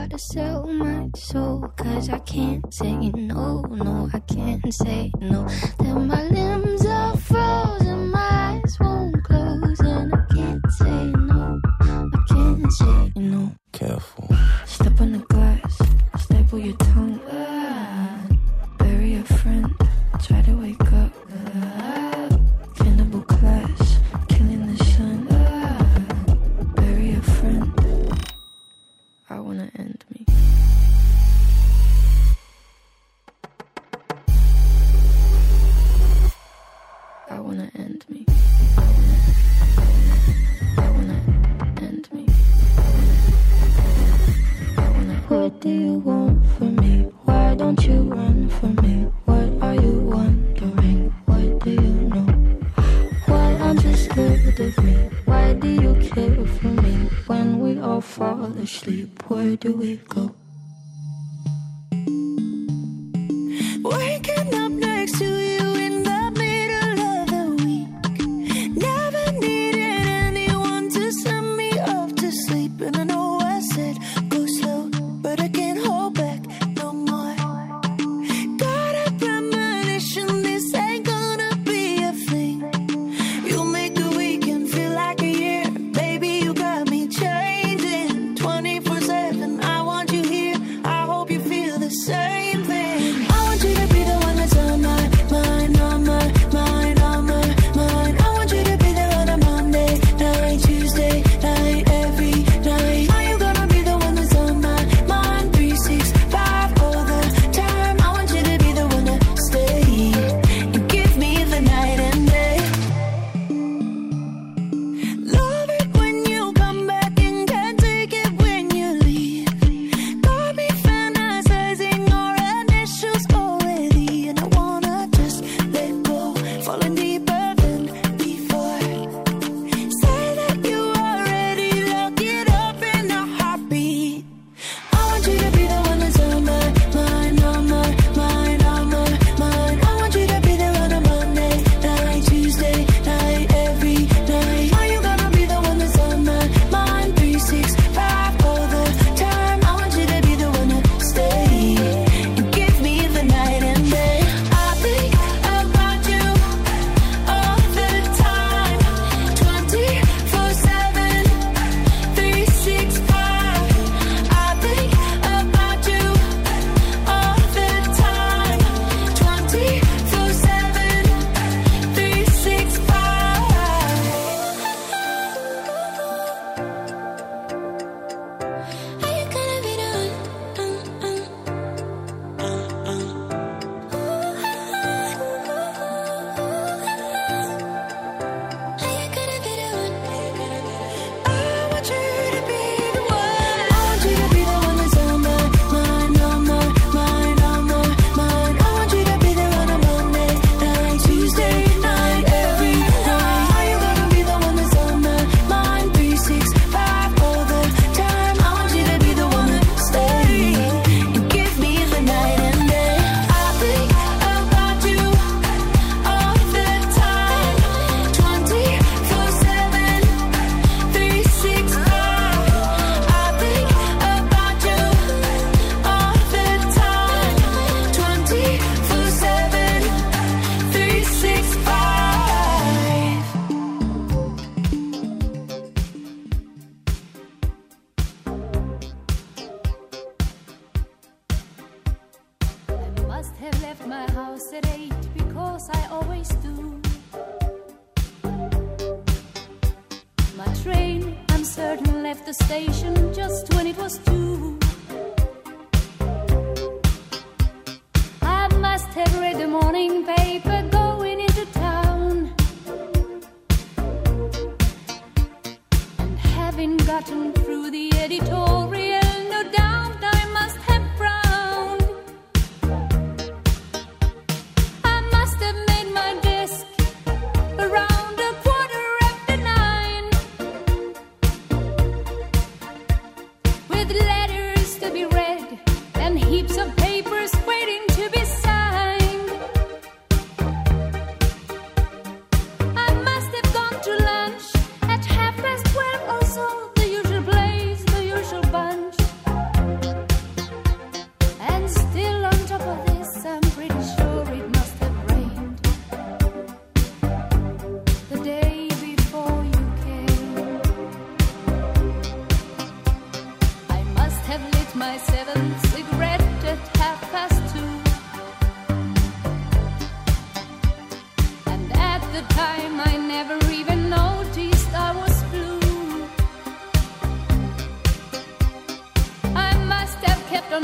[0.10, 5.46] to sell my soul, cause I can't say no, no, I can't say no.
[5.80, 12.24] Then my limbs are frozen, my eyes won't close, and I can't say no, I
[12.30, 13.52] can't say no.
[13.74, 14.30] Careful.
[14.66, 15.78] Step on the glass,
[16.18, 17.07] staple your tongue.
[45.68, 46.94] do you want from me?
[47.26, 48.96] Why don't you run from me?
[49.26, 51.14] What are you wondering?
[51.26, 52.28] What do you know?
[53.26, 54.96] Why aren't you scared of me?
[55.26, 56.96] Why do you care for me?
[57.28, 60.34] When we all fall asleep, where do we go?
[63.92, 66.07] Waking up next to you in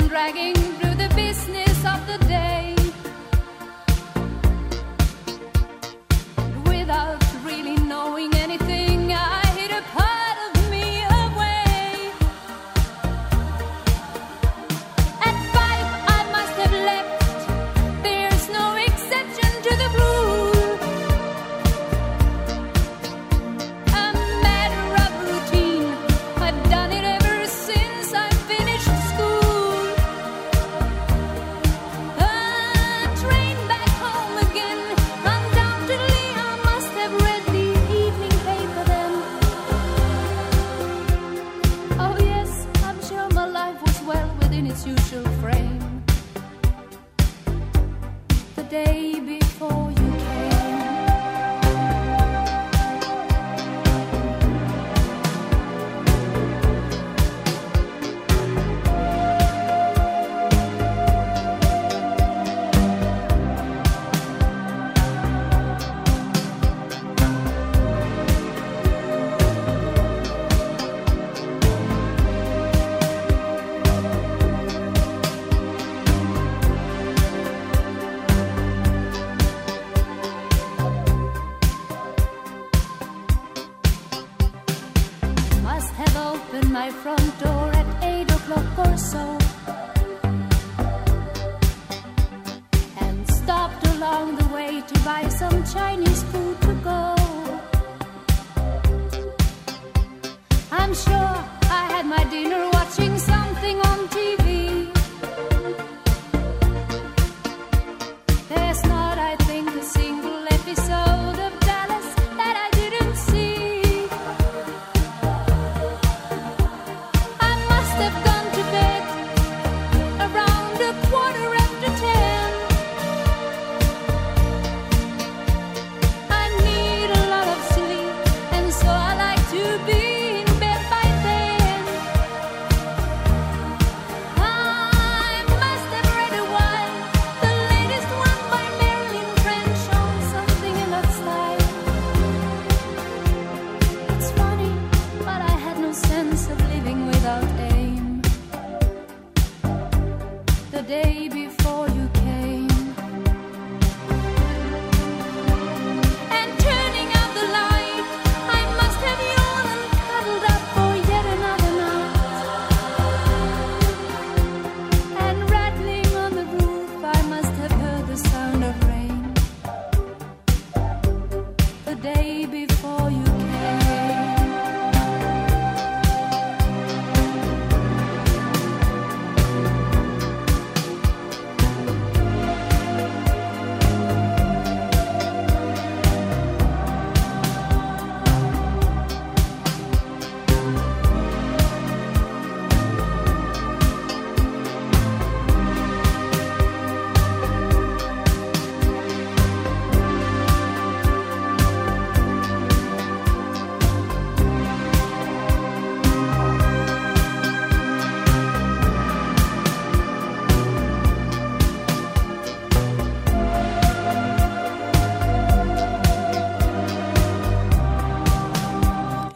[0.00, 2.53] dragging through the business of the day.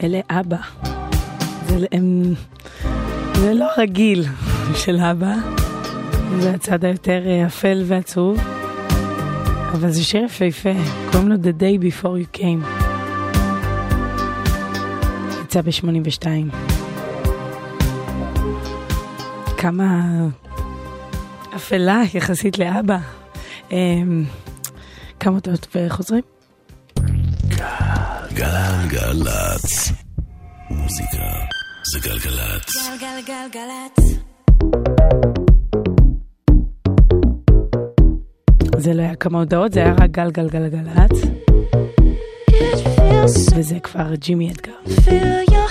[0.09, 0.56] לאבא.
[1.68, 2.35] זה, הם,
[3.35, 4.24] זה לא רגיל
[4.74, 5.35] של אבא,
[6.40, 8.40] זה הצד היותר אה, אפל ועצוב,
[9.72, 10.72] אבל זה שיר יפהפה,
[11.12, 12.89] קוראים לו The Day Before You Came.
[15.44, 16.26] יצא ב-82.
[19.56, 20.02] כמה
[21.56, 22.98] אפלה יחסית לאבא.
[23.72, 24.24] אמ,
[25.20, 26.22] כמה דעות וחוזרים?
[28.35, 29.93] גלגלצ.
[30.89, 31.24] המוזיקה
[31.82, 32.73] זה גלגלצ.
[38.78, 41.10] זה לא היה כמה הודעות, זה היה רק גלגלגלגלצ.
[43.55, 45.67] וזה כבר ג'ימי אדגר.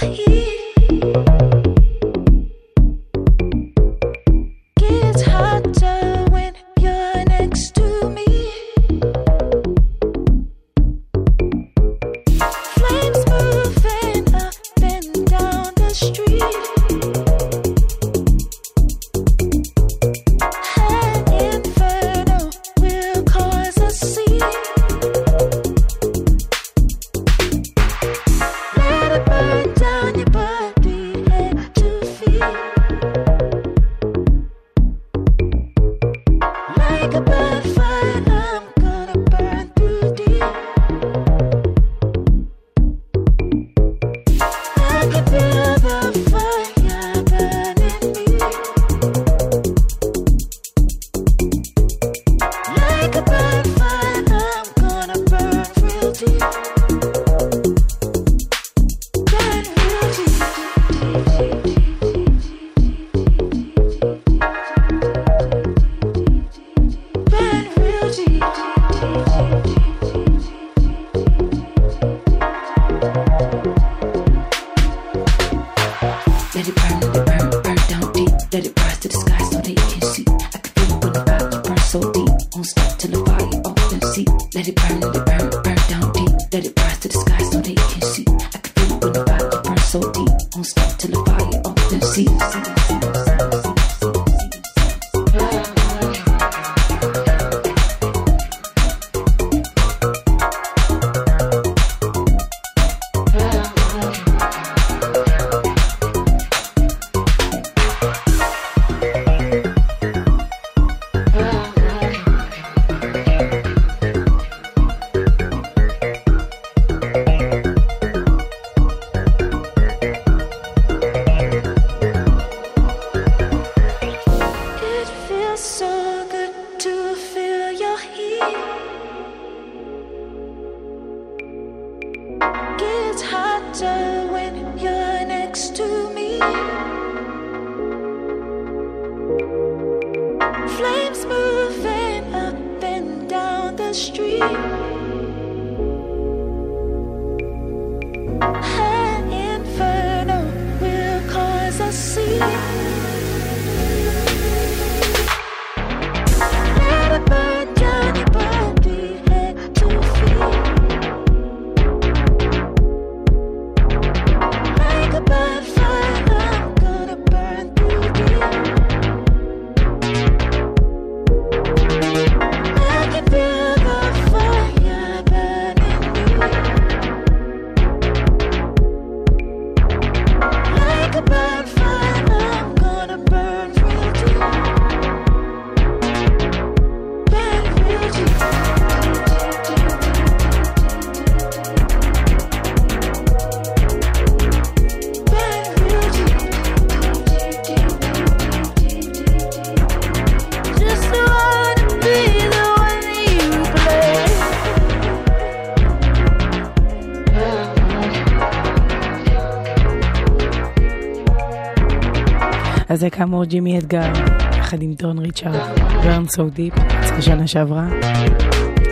[213.47, 214.11] ג'ימי אדגר,
[214.57, 217.89] יחד עם דון ריצ'ארד, burn so deep, יצא שנה שעברה,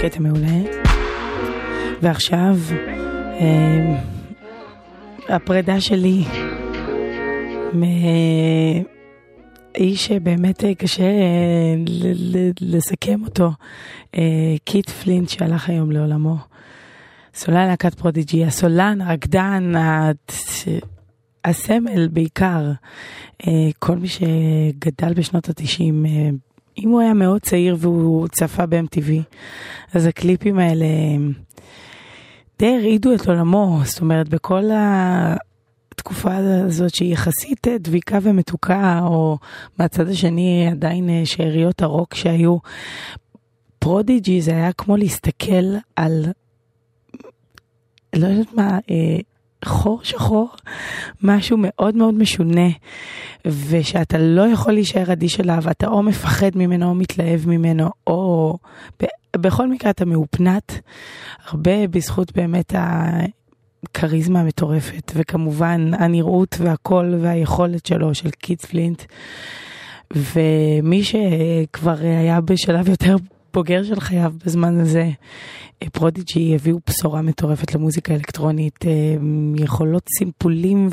[0.01, 0.57] קטע מעולה.
[2.01, 2.55] ועכשיו,
[3.39, 3.95] אה,
[5.29, 6.23] הפרידה שלי
[7.73, 8.85] מאיש
[10.05, 11.75] שבאמת קשה אה,
[12.61, 13.51] לסכם אותו,
[14.15, 16.35] אה, קית' פלינט שהלך היום לעולמו.
[17.33, 19.73] סולן להקת פרודיג'י, הסולן, הרקדן,
[21.45, 22.71] הסמל בעיקר,
[23.79, 26.29] כל מי שגדל בשנות התשעים, אה,
[26.77, 29.11] אם הוא היה מאוד צעיר והוא צפה ב-MTV,
[29.93, 31.17] אז הקליפים האלה אה,
[32.59, 39.37] די הרעידו את עולמו, זאת אומרת, בכל התקופה הזאת שהיא יחסית אה, דביקה ומתוקה, או
[39.79, 42.57] מהצד השני עדיין אה, שאריות הרוק שהיו.
[43.79, 46.25] פרודיג'י זה היה כמו להסתכל על,
[48.15, 49.19] לא יודעת מה, אה,
[49.65, 50.49] חור שחור,
[51.23, 52.69] משהו מאוד מאוד משונה,
[53.45, 58.57] ושאתה לא יכול להישאר אדיש אליו, אתה או מפחד ממנו או מתלהב ממנו, או
[59.37, 60.79] בכל מקרה אתה מהופנט,
[61.47, 62.73] הרבה בזכות באמת
[63.93, 69.03] כריזמה מטורפת, וכמובן הנראות והקול והיכולת שלו, של קית' פלינט.
[70.13, 73.15] ומי שכבר היה בשלב יותר
[73.55, 75.09] בוגר של חייו בזמן הזה,
[75.83, 78.91] אה, פרודיג'י הביאו בשורה מטורפת למוזיקה אלקטרונית, אה,
[79.55, 80.89] יכולות סימפולים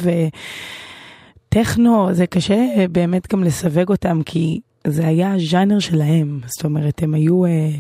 [1.49, 7.03] וטכנו, זה קשה אה, באמת גם לסווג אותם, כי זה היה הז'אנר שלהם, זאת אומרת,
[7.03, 7.45] הם היו...
[7.45, 7.71] אה,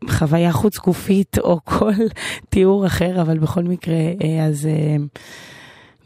[0.09, 1.93] חוויה חוץ גופית או כל
[2.49, 4.95] תיאור אחר, אבל בכל מקרה, אה, אז אה,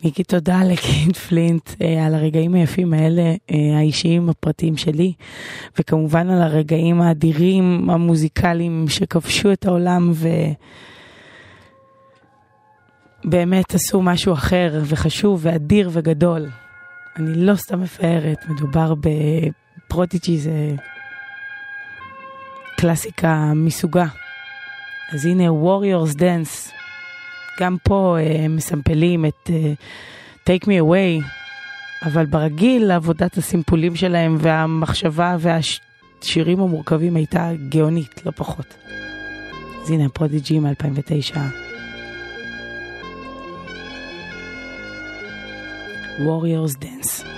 [0.05, 3.33] מיקי, תודה לקית' פלינט אה, על הרגעים היפים האלה,
[3.77, 5.13] האישיים, הפרטיים שלי,
[5.79, 10.27] וכמובן על הרגעים האדירים, המוזיקליים שכבשו את העולם ו...
[13.23, 16.49] באמת עשו משהו אחר וחשוב ואדיר וגדול.
[17.17, 20.75] אני לא סתם מפארת, מדובר בפרודיג'י, זה
[22.77, 24.05] קלאסיקה מסוגה.
[25.13, 26.74] אז הנה Warriors Dance,
[27.59, 29.51] גם פה uh, מסמפלים את uh,
[30.49, 31.25] Take Me Away,
[32.05, 38.75] אבל ברגיל עבודת הסימפולים שלהם והמחשבה והשירים המורכבים הייתה גאונית, לא פחות.
[39.83, 41.37] אז הנה הפרודיג'י מ-2009.
[46.19, 47.34] Warriors Dance.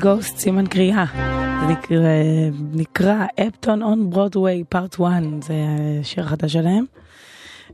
[0.00, 1.04] גוסט, סימן קריאה.
[1.60, 2.08] זה נקרא,
[2.72, 5.10] נקרא אפטון און ברודווי פארט 1,
[5.42, 5.54] זה
[6.00, 6.84] השיר החדש שלהם.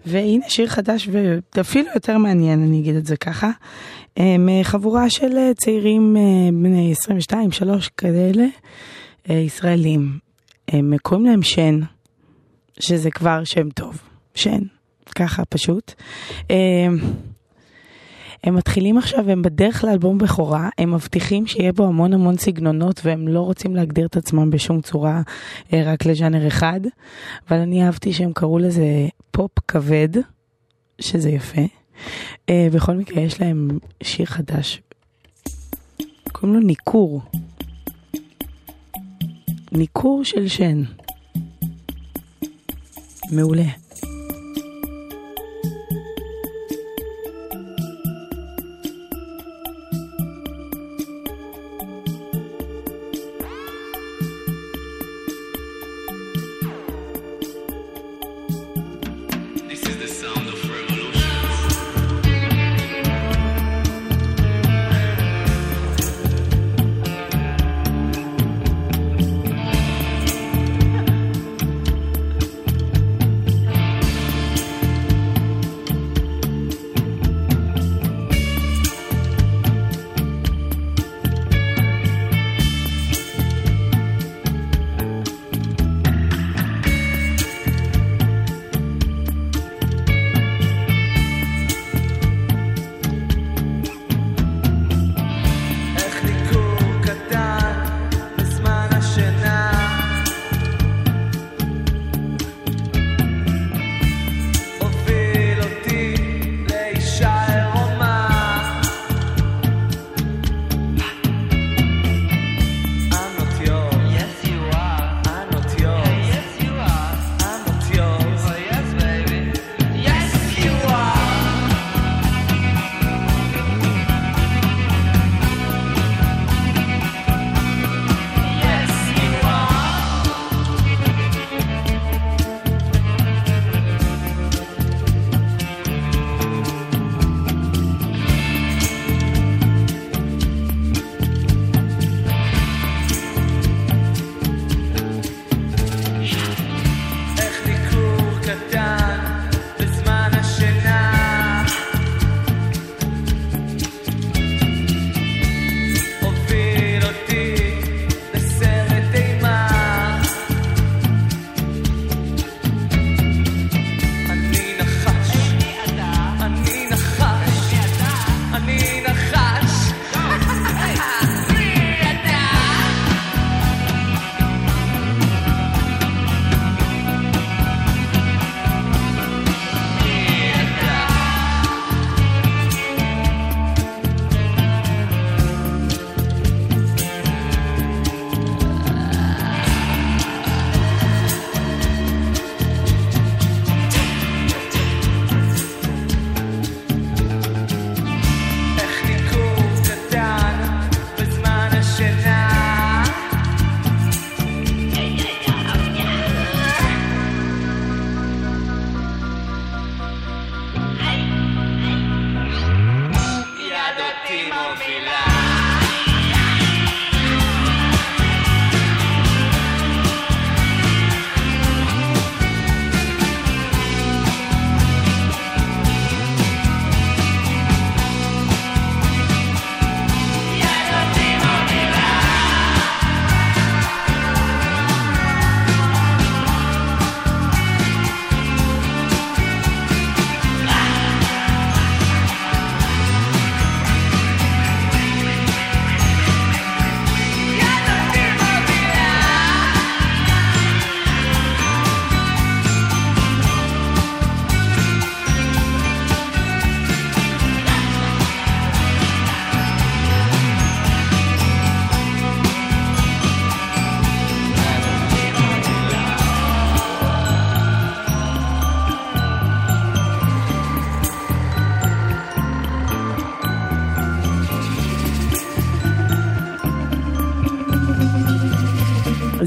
[0.06, 1.08] והנה שיר חדש
[1.54, 3.50] ואפילו יותר מעניין, אני אגיד את זה ככה.
[4.18, 6.22] אה, חבורה של צעירים אה,
[6.52, 6.94] בני
[7.30, 8.46] 22-3 כאלה,
[9.30, 10.18] אה, ישראלים.
[10.68, 11.80] הם קוראים להם שן,
[12.80, 14.02] שזה כבר שם טוב.
[14.34, 14.60] שן,
[15.14, 15.94] ככה פשוט.
[18.44, 23.28] הם מתחילים עכשיו, הם בדרך לאלבום בכורה, הם מבטיחים שיהיה בו המון המון סגנונות והם
[23.28, 25.22] לא רוצים להגדיר את עצמם בשום צורה
[25.72, 26.80] אה, רק לז'אנר אחד,
[27.48, 28.86] אבל אני אהבתי שהם קראו לזה
[29.30, 30.08] פופ כבד,
[31.00, 31.62] שזה יפה.
[32.50, 34.82] אה, בכל מקרה יש להם שיר חדש,
[36.32, 37.20] קוראים לו ניכור.
[39.72, 40.82] ניכור של שן.
[43.30, 43.85] מעולה.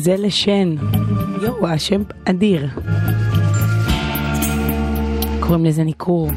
[0.09, 0.75] זה לשן.
[1.41, 2.69] יואו, השם אדיר.
[5.39, 6.29] קוראים לזה ניכור.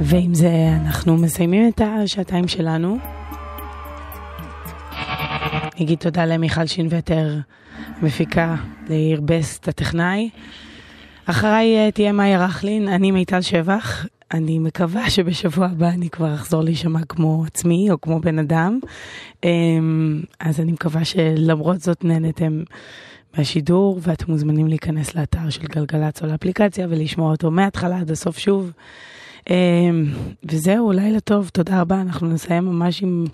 [0.00, 0.50] ועם זה
[0.80, 2.98] אנחנו מסיימים את השעתיים שלנו.
[5.80, 7.38] נגיד תודה למיכל שינווטר,
[8.00, 8.54] המפיקה,
[8.88, 10.30] ליאיר בסט, הטכנאי.
[11.26, 14.06] אחריי אה, תהיה מאיה רכלין, אני מיטל שבח.
[14.32, 18.78] אני מקווה שבשבוע הבא אני כבר אחזור להישמע כמו עצמי או כמו בן אדם.
[19.44, 22.62] אמ, אז אני מקווה שלמרות זאת נהנתם
[23.36, 28.72] מהשידור ואתם מוזמנים להיכנס לאתר של גלגלצ או לאפליקציה ולשמוע אותו מההתחלה עד הסוף שוב.
[29.50, 29.54] אמ,
[30.50, 32.00] וזהו, לילה טוב, תודה רבה.
[32.00, 33.24] אנחנו נסיים ממש עם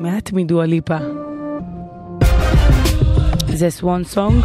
[0.00, 0.98] מעט מדואליפה.
[3.48, 4.44] זה סוואן סונג.